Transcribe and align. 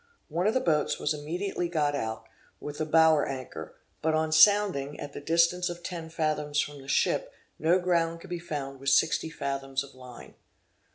One 0.29 0.47
of 0.47 0.55
the 0.55 0.59
boats 0.59 0.97
was 0.97 1.13
immediately 1.13 1.69
got 1.69 1.93
out, 1.93 2.25
with 2.59 2.81
a 2.81 2.87
bower 2.87 3.23
anchor; 3.27 3.75
but 4.01 4.15
on 4.15 4.31
sounding, 4.31 4.99
at 4.99 5.13
the 5.13 5.21
distance 5.21 5.69
of 5.69 5.83
ten 5.83 6.09
fathoms 6.09 6.59
from 6.59 6.81
the 6.81 6.87
ship, 6.87 7.31
no 7.59 7.77
ground 7.77 8.19
could 8.19 8.31
be 8.31 8.39
found 8.39 8.79
with 8.79 8.89
sixty 8.89 9.29
fathoms 9.29 9.83
of 9.83 9.93
line. 9.93 10.33